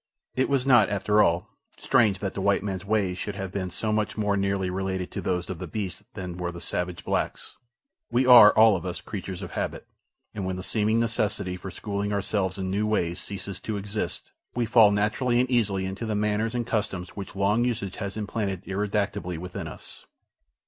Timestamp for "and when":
10.33-10.55